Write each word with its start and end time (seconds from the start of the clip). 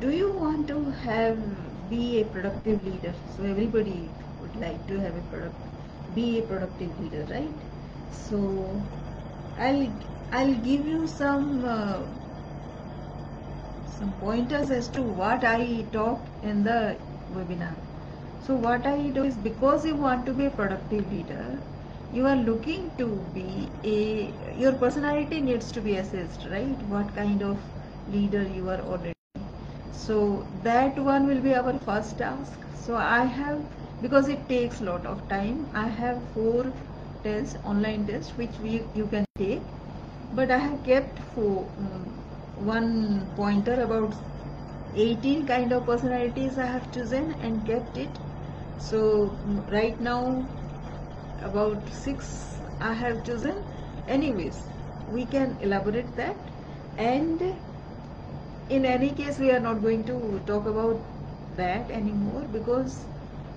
do 0.00 0.10
you 0.10 0.28
want 0.38 0.68
to 0.68 0.90
have 0.90 1.38
be 1.88 2.20
a 2.20 2.24
productive 2.24 2.84
leader? 2.84 3.14
So 3.36 3.44
everybody 3.44 4.14
would 4.40 4.56
like 4.56 4.86
to 4.88 4.98
have 5.00 5.16
a 5.16 5.22
product 5.22 5.56
be 6.14 6.38
a 6.38 6.42
productive 6.42 6.98
leader 7.00 7.26
right? 7.30 7.60
So 8.10 8.82
i'll 9.58 9.86
i'll 10.32 10.54
give 10.70 10.84
you 10.94 11.06
some 11.06 11.64
uh, 11.64 12.00
some 13.84 14.12
pointers 14.20 14.70
as 14.70 14.88
to 14.96 15.02
what 15.20 15.42
i 15.44 15.82
talk 15.92 16.28
in 16.42 16.62
the 16.62 16.96
webinar. 17.32 17.74
So 18.46 18.54
what 18.66 18.86
i 18.86 19.08
do 19.18 19.24
is 19.24 19.36
because 19.48 19.84
you 19.84 19.96
want 19.96 20.24
to 20.26 20.34
be 20.34 20.46
a 20.46 20.50
productive 20.60 21.10
leader 21.12 21.60
you 22.12 22.26
are 22.26 22.36
looking 22.36 22.90
to 23.02 23.08
be 23.38 23.50
a 23.96 24.54
your 24.64 24.74
personality 24.86 25.40
needs 25.50 25.72
to 25.72 25.80
be 25.90 25.96
assessed 25.96 26.46
right? 26.56 26.82
What 26.96 27.14
kind 27.14 27.42
of 27.42 27.60
leader 28.06 28.44
you 28.46 28.68
are 28.70 28.80
already 28.80 29.17
so 30.08 30.48
that 30.68 30.98
one 31.08 31.26
will 31.28 31.40
be 31.42 31.54
our 31.54 31.78
first 31.86 32.18
task. 32.18 32.66
So 32.84 32.96
i 32.96 33.24
have 33.24 33.62
because 34.00 34.28
it 34.28 34.48
takes 34.48 34.80
lot 34.90 35.06
of 35.14 35.26
time 35.28 35.66
i 35.74 35.88
have 36.00 36.22
four 36.34 36.72
tests 37.24 37.56
online 37.64 38.06
tests 38.06 38.36
which 38.36 38.58
we 38.60 38.74
you 38.94 39.06
can 39.14 39.24
take. 39.38 39.68
But 40.32 40.50
i 40.50 40.58
have 40.58 40.82
kept 40.84 41.20
for 41.34 41.72
um, 41.78 42.24
one 42.54 43.32
pointer 43.36 43.80
about 43.82 44.14
18 44.94 45.46
kind 45.46 45.72
of 45.72 45.86
personalities 45.86 46.58
i 46.58 46.66
have 46.66 46.90
chosen 46.90 47.34
and 47.40 47.66
kept 47.66 47.96
it. 47.98 48.18
So 48.78 49.38
right 49.78 50.00
now 50.00 50.48
about 51.48 51.88
six 51.90 52.62
i 52.80 52.92
have 52.94 53.22
chosen. 53.28 53.64
Anyways 54.06 54.58
we 55.06 55.26
can 55.26 55.56
elaborate 55.60 56.16
that. 56.16 56.50
And 56.96 57.42
in 58.68 58.84
any 58.84 59.10
case 59.18 59.38
we 59.38 59.50
are 59.50 59.60
not 59.60 59.82
going 59.82 60.04
to 60.04 60.16
talk 60.46 60.66
about 60.66 61.02
that 61.56 61.90
anymore 61.90 62.44
because 62.56 63.06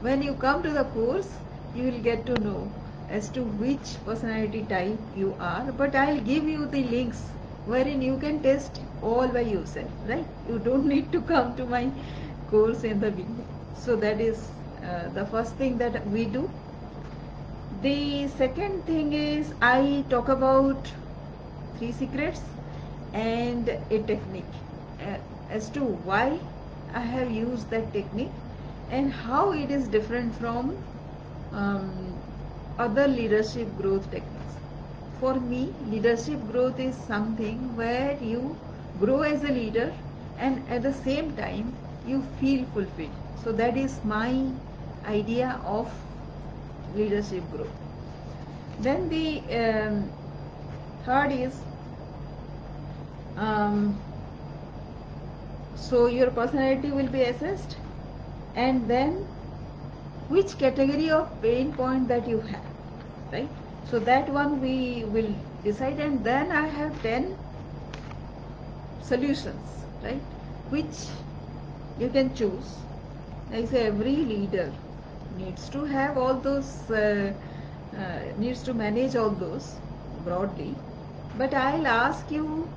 when 0.00 0.22
you 0.22 0.34
come 0.44 0.62
to 0.62 0.70
the 0.72 0.84
course 0.96 1.30
you 1.74 1.84
will 1.90 2.00
get 2.08 2.24
to 2.26 2.38
know 2.38 2.70
as 3.08 3.28
to 3.30 3.42
which 3.62 3.96
personality 4.04 4.62
type 4.64 5.00
you 5.14 5.34
are. 5.40 5.72
But 5.72 5.94
i'll 5.96 6.20
give 6.20 6.44
you 6.44 6.66
the 6.66 6.84
links 6.84 7.22
wherein 7.64 8.02
you 8.02 8.18
can 8.18 8.40
test 8.42 8.80
all 9.00 9.28
by 9.28 9.40
yourself 9.40 9.90
right? 10.04 10.26
You 10.46 10.58
don't 10.58 10.86
need 10.86 11.12
to 11.12 11.22
come 11.22 11.54
to 11.56 11.66
my 11.66 11.90
course 12.46 12.84
in 12.84 13.00
the 13.00 13.10
beginning. 13.10 13.48
So 13.74 13.96
that 13.96 14.20
is 14.20 14.52
uh, 14.82 15.08
the 15.08 15.26
first 15.26 15.56
thing 15.56 15.78
that 15.78 16.06
we 16.08 16.26
do. 16.26 16.50
The 17.82 18.28
second 18.28 18.84
thing 18.86 19.12
is 19.12 19.52
i 19.60 20.04
talk 20.10 20.28
about 20.28 20.92
three 21.76 21.92
secrets 21.92 22.42
and 23.12 23.68
a 23.90 24.02
technique 24.10 24.58
as 25.48 25.70
to 25.70 25.84
why 25.84 26.40
I 26.92 27.00
have 27.00 27.30
used 27.30 27.70
that 27.70 27.92
technique 27.92 28.34
and 28.90 29.12
how 29.12 29.52
it 29.52 29.70
is 29.70 29.88
different 29.88 30.34
from 30.34 30.76
um, 31.52 32.18
other 32.78 33.06
leadership 33.08 33.76
growth 33.76 34.10
techniques. 34.10 34.56
For 35.18 35.34
me, 35.34 35.74
leadership 35.80 36.46
growth 36.46 36.78
is 36.78 36.96
something 36.96 37.74
where 37.76 38.16
you 38.22 38.56
grow 38.98 39.20
as 39.22 39.42
a 39.44 39.48
leader 39.48 39.92
and 40.38 40.68
at 40.68 40.82
the 40.82 40.92
same 40.92 41.34
time 41.36 41.76
you 42.04 42.22
feel 42.22 42.64
fulfilled. 42.66 43.16
So 43.34 43.52
that 43.52 43.76
is 43.76 44.04
my 44.04 44.52
idea 45.04 45.60
of 45.64 45.92
leadership 46.94 47.50
growth. 47.50 47.76
Then 48.78 49.08
the 49.08 49.42
um, 49.54 50.10
third 51.04 51.32
is 51.32 51.64
um, 53.36 53.98
so 55.86 56.06
your 56.06 56.30
personality 56.30 56.90
will 56.92 57.08
be 57.18 57.22
assessed 57.22 57.76
and 58.54 58.88
then 58.90 59.24
which 60.28 60.56
category 60.58 61.10
of 61.10 61.40
pain 61.42 61.72
point 61.72 62.08
that 62.08 62.26
you 62.28 62.40
have 62.40 62.64
right? 63.32 63.50
So 63.84 63.98
that 64.00 64.28
one 64.32 64.60
we 64.60 65.04
will 65.04 65.34
decide 65.62 65.98
and 66.00 66.24
then 66.24 66.52
i 66.52 66.66
have 66.66 67.02
10 67.02 67.36
solutions 69.00 69.86
right? 70.02 70.22
Which 70.68 71.08
you 71.96 72.08
can 72.10 72.34
choose. 72.34 72.78
I 73.52 73.64
say 73.64 73.86
every 73.86 74.16
leader 74.16 74.72
needs 75.36 75.68
to 75.70 75.84
have 75.84 76.16
all 76.18 76.40
those 76.40 76.90
uh, 76.90 77.34
uh, 77.96 78.20
needs 78.36 78.62
to 78.64 78.74
manage 78.74 79.16
all 79.16 79.30
those 79.30 79.80
broadly. 80.24 80.76
But 81.34 81.54
i'll 81.54 81.86
ask 81.86 82.30
you 82.30 82.70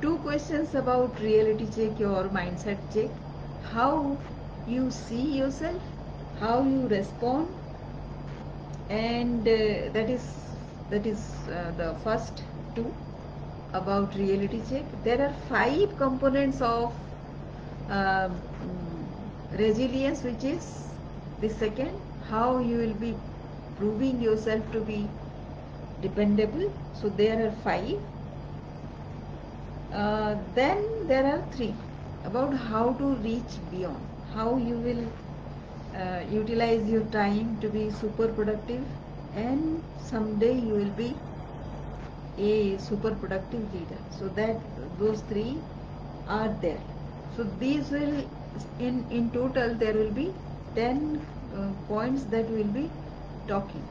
two 0.00 0.18
questions 0.18 0.74
about 0.74 1.18
reality 1.20 1.66
check 1.76 1.98
your 1.98 2.24
mindset 2.28 2.78
check. 2.92 3.10
How 3.72 4.18
you 4.66 4.90
see 4.90 5.36
yourself 5.38 5.82
how 6.40 6.62
you 6.62 6.86
respond 6.88 7.48
and 8.88 9.46
uh, 9.48 9.90
that 9.96 10.08
is 10.10 10.24
that 10.90 11.06
is 11.06 11.22
uh, 11.48 11.70
the 11.76 11.94
first 12.04 12.42
two 12.74 12.92
about 13.72 14.14
reality 14.14 14.62
check. 14.68 14.84
There 15.04 15.20
are 15.26 15.32
five 15.48 15.96
components 15.96 16.60
of 16.60 16.94
um, 17.88 18.40
resilience 19.52 20.22
which 20.22 20.44
is 20.44 20.66
the 21.40 21.48
second 21.48 21.92
how 22.28 22.58
you 22.58 22.78
will 22.78 22.94
be 22.94 23.14
proving 23.76 24.20
yourself 24.20 24.70
to 24.72 24.80
be 24.80 25.08
dependable. 26.00 26.70
So 26.92 27.08
there 27.08 27.46
are 27.46 27.52
five 27.52 28.00
uh, 29.92 30.36
then 30.54 30.84
there 31.06 31.26
are 31.26 31.42
three 31.50 31.76
about 32.24 32.54
how 32.56 32.92
to 32.94 33.16
reach 33.16 33.58
beyond, 33.70 34.06
how 34.32 34.56
you 34.56 34.78
will 34.78 35.10
uh, 35.94 36.22
utilize 36.28 36.88
your 36.88 37.04
time 37.04 37.58
to 37.60 37.68
be 37.68 37.90
super 37.90 38.28
productive 38.28 38.86
and 39.32 39.82
someday 39.96 40.52
you 40.52 40.74
will 40.74 40.90
be 40.90 41.22
a 42.36 42.78
super 42.78 43.14
productive 43.14 43.72
leader. 43.72 43.98
So 44.10 44.28
that 44.30 44.62
those 44.98 45.22
three 45.22 45.64
are 46.26 46.56
there. 46.60 46.82
So 47.30 47.44
these 47.44 47.90
will 47.90 48.28
in 48.78 49.06
in 49.10 49.30
total 49.30 49.74
there 49.76 49.94
will 49.94 50.10
be 50.12 50.34
10 50.74 51.26
uh, 51.54 51.72
points 51.86 52.24
that 52.26 52.48
will 52.50 52.72
be 52.80 52.90
talking. 53.46 53.88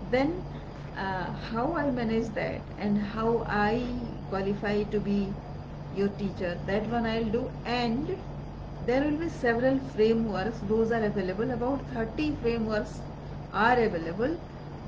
Then 0.00 0.42
uh, 0.96 1.32
how 1.32 1.74
I 1.76 1.90
manage 1.90 2.28
that 2.34 2.62
and 2.78 2.98
how 2.98 3.44
I 3.48 4.17
qualify 4.28 4.82
to 4.84 5.00
be 5.00 5.32
your 5.96 6.08
teacher. 6.08 6.58
That 6.66 6.86
one 6.88 7.06
I'll 7.06 7.30
do. 7.36 7.50
And 7.64 8.16
there 8.86 9.02
will 9.02 9.18
be 9.18 9.28
several 9.28 9.78
frameworks. 9.94 10.58
Those 10.68 10.92
are 10.92 11.02
available. 11.02 11.50
About 11.50 11.80
30 11.94 12.36
frameworks 12.42 13.00
are 13.52 13.78
available 13.78 14.36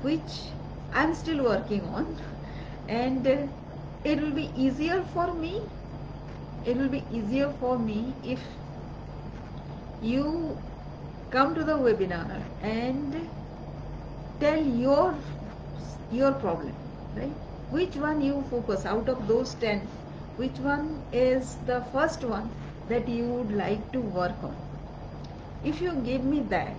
which 0.01 0.39
I'm 0.93 1.13
still 1.15 1.43
working 1.43 1.81
on. 1.89 2.17
And 2.87 3.27
it 3.27 4.21
will 4.21 4.33
be 4.33 4.49
easier 4.55 5.03
for 5.13 5.33
me. 5.33 5.61
It 6.65 6.77
will 6.77 6.89
be 6.89 7.03
easier 7.11 7.53
for 7.59 7.77
me 7.77 8.13
if 8.23 8.39
you 10.01 10.57
come 11.31 11.55
to 11.55 11.63
the 11.63 11.73
webinar 11.73 12.41
and 12.61 13.15
tell 14.39 14.63
your 14.63 15.15
your 16.11 16.31
problem 16.33 16.75
right 17.15 17.50
which 17.71 17.95
one 17.95 18.21
you 18.21 18.43
focus 18.49 18.85
out 18.85 19.09
of 19.09 19.27
those 19.27 19.53
10 19.55 19.87
which 20.37 20.59
one 20.59 20.87
is 21.11 21.55
the 21.69 21.81
first 21.93 22.23
one 22.23 22.49
that 22.89 23.07
you 23.07 23.25
would 23.25 23.51
like 23.51 23.91
to 23.91 23.99
work 23.99 24.43
on? 24.43 24.55
If 25.63 25.81
you 25.81 25.95
give 26.09 26.23
me 26.23 26.41
that 26.55 26.75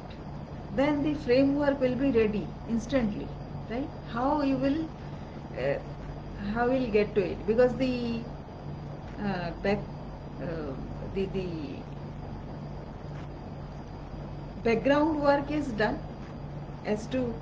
then 0.77 1.03
the 1.03 1.15
framework 1.15 1.81
will 1.81 1.95
be 1.95 2.11
ready 2.11 2.47
instantly 2.69 3.29
right? 3.71 3.89
How 4.13 4.43
you 4.43 4.57
will 4.57 4.79
uh, 5.59 5.79
how 6.53 6.69
will 6.69 6.87
get 6.91 7.15
to 7.15 7.25
it? 7.25 7.47
Because 7.47 7.75
the 7.77 8.23
uh, 9.23 9.51
back 9.63 9.79
uh, 10.43 10.75
the 11.15 11.27
the 11.27 11.77
background 14.65 15.21
work 15.23 15.51
is 15.51 15.69
done 15.85 15.99
as 16.85 17.07
to 17.09 17.35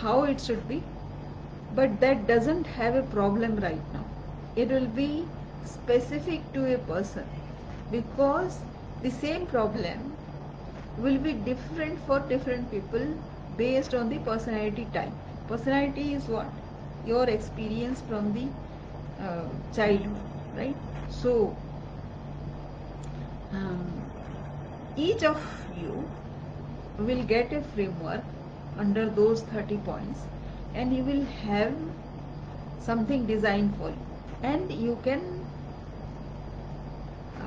how 0.00 0.22
it 0.24 0.40
should 0.40 0.66
be 0.68 0.82
but 1.70 2.00
that 2.00 2.26
doesn't 2.26 2.66
have 2.66 2.94
a 2.94 3.02
problem 3.02 3.56
right 3.56 3.84
now. 3.92 4.06
It 4.54 4.68
will 4.70 4.88
be 4.88 5.30
specific 5.64 6.52
to 6.52 6.74
a 6.74 6.78
person 6.78 7.28
because 7.90 8.64
the 9.00 9.10
same 9.10 9.46
problem 9.46 10.16
will 10.96 11.18
be 11.18 11.32
different 11.34 11.98
for 12.00 12.20
different 12.20 12.70
people 12.70 13.06
based 13.56 13.94
on 13.94 14.08
the 14.08 14.18
personality 14.18 14.86
type. 14.86 15.14
Personality 15.46 16.12
is 16.14 16.28
what? 16.28 16.60
Your 17.04 17.28
experience 17.28 18.00
from 18.02 18.32
the 18.32 18.52
uh, 19.18 19.48
childhood 19.72 20.22
right? 20.52 20.76
So 21.08 21.58
um, 23.52 24.10
each 24.96 25.22
of 25.22 25.40
you 25.68 26.10
will 26.98 27.22
get 27.24 27.52
a 27.52 27.62
framework 27.62 28.24
under 28.76 29.08
those 29.10 29.42
30 29.42 29.78
points 29.78 30.28
and 30.74 30.92
you 30.94 31.04
will 31.04 31.24
have 31.24 31.76
something 32.78 33.26
designed 33.26 33.76
for 33.76 33.90
you. 33.90 34.06
And 34.42 34.70
you 34.72 34.96
can 35.02 35.46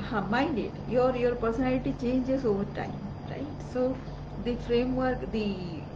ha- 0.09 0.21
mind 0.33 0.57
it. 0.59 0.77
Your 0.93 1.15
your 1.15 1.35
personality 1.43 1.93
changes 2.03 2.45
over 2.51 2.65
time 2.77 3.11
right? 3.29 3.61
So 3.73 3.83
the 4.47 4.55
framework 4.67 5.29
the 5.35 5.87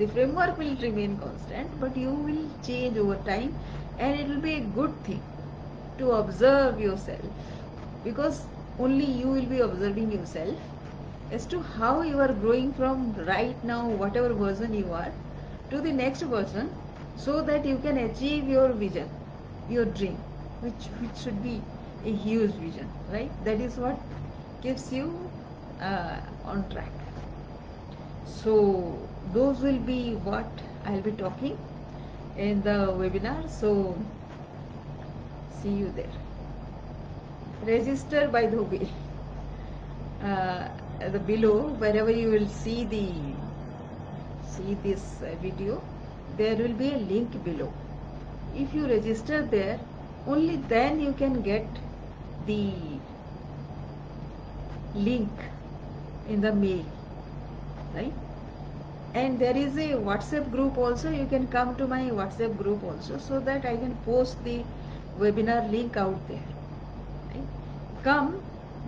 the 0.00 0.06
framework 0.14 0.58
will 0.62 0.76
remain 0.86 1.16
constant 1.24 1.78
but 1.80 1.96
you 1.96 2.12
will 2.28 2.42
change 2.68 2.96
over 2.96 3.16
time. 3.30 3.56
And 3.98 4.18
it 4.20 4.28
will 4.28 4.40
be 4.48 4.54
a 4.56 4.66
good 4.78 5.02
thing 5.04 5.22
to 5.98 6.12
observe 6.12 6.80
yourself 6.80 7.52
because 8.02 8.46
only 8.78 9.06
you 9.20 9.28
will 9.28 9.48
be 9.54 9.60
observing 9.60 10.10
yourself 10.12 10.58
as 11.30 11.46
to 11.46 11.60
how 11.62 12.02
you 12.02 12.18
are 12.20 12.32
growing 12.44 12.72
from 12.72 13.12
right 13.30 13.62
now 13.64 13.88
whatever 14.02 14.32
version 14.34 14.72
you 14.74 14.92
are 14.92 15.12
to 15.70 15.80
the 15.80 15.92
next 15.92 16.22
version 16.22 16.70
so 17.16 17.42
that 17.42 17.64
you 17.66 17.78
can 17.78 17.98
achieve 17.98 18.44
your 18.56 18.72
vision 18.72 19.10
your 19.68 19.84
dream 19.84 20.22
which 20.60 20.88
which 21.00 21.16
should 21.24 21.42
be 21.42 21.54
a 22.04 22.12
huge 22.12 22.52
vision 22.52 22.90
right? 23.08 23.32
That 23.44 23.60
is 23.60 23.76
what 23.78 24.00
keeps 24.62 24.92
you 24.92 25.30
uh, 25.80 26.20
on 26.44 26.68
track. 26.68 27.04
So 28.24 29.08
those 29.32 29.60
will 29.60 29.78
be 29.78 30.14
what 30.14 30.62
i'll 30.84 31.00
be 31.02 31.12
talking 31.12 31.58
in 32.36 32.62
the 32.62 32.78
webinar. 33.02 33.48
So 33.48 33.72
see 35.48 35.70
you 35.70 35.90
there. 35.90 36.12
Register 37.62 38.28
by 38.28 38.46
the 38.46 38.62
way 38.70 38.90
uh, 40.20 40.68
the 41.10 41.18
below 41.20 41.72
wherever 41.74 42.10
you 42.10 42.30
will 42.30 42.46
see 42.46 42.84
the 42.84 43.35
see 44.56 44.74
this 44.82 45.04
uh, 45.22 45.34
video 45.42 45.82
there 46.36 46.56
will 46.56 46.74
be 46.74 46.92
a 46.92 46.98
link 46.98 47.42
below. 47.44 47.72
If 48.54 48.74
you 48.74 48.86
register 48.86 49.42
there 49.42 49.78
only 50.26 50.56
then 50.56 51.00
you 51.00 51.12
can 51.12 51.40
get 51.42 51.66
the 52.46 52.72
link 54.94 55.30
in 56.28 56.40
the 56.40 56.52
mail 56.52 56.84
right? 57.94 58.12
And 59.14 59.38
there 59.38 59.56
is 59.56 59.78
a 59.78 59.92
whatsapp 59.92 60.50
group 60.50 60.76
also. 60.76 61.10
You 61.10 61.26
can 61.26 61.46
come 61.46 61.74
to 61.76 61.86
my 61.86 62.02
whatsapp 62.10 62.58
group 62.58 62.84
also 62.84 63.18
so 63.18 63.40
that 63.40 63.64
i 63.64 63.76
can 63.76 63.96
post 64.04 64.44
the 64.44 64.62
webinar 65.18 65.70
link 65.70 65.96
out 65.96 66.28
there 66.28 66.56
come 68.06 68.26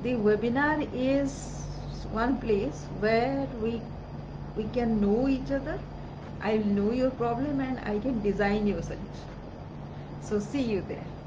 the 0.03 0.11
webinar 0.25 0.75
is 1.05 1.33
one 2.17 2.35
place 2.43 2.83
where 3.05 3.47
we 3.63 3.71
we 4.59 4.65
can 4.69 5.01
know 5.01 5.29
each 5.29 5.51
other. 5.53 5.79
I'll 6.43 6.65
know 6.79 6.93
your 6.93 7.11
problem 7.11 7.61
and 7.61 7.81
i 7.93 7.99
can 7.99 8.21
design 8.23 8.67
your 8.67 8.83
solution. 8.83 9.33
So 10.21 10.39
see 10.41 10.63
you 10.63 10.83
there 10.83 11.18